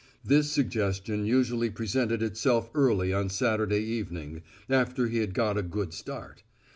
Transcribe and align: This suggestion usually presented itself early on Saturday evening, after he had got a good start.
This 0.25 0.51
suggestion 0.51 1.25
usually 1.27 1.69
presented 1.69 2.23
itself 2.23 2.71
early 2.73 3.13
on 3.13 3.29
Saturday 3.29 3.83
evening, 3.83 4.41
after 4.67 5.07
he 5.07 5.19
had 5.19 5.35
got 5.35 5.59
a 5.59 5.61
good 5.61 5.93
start. 5.93 6.41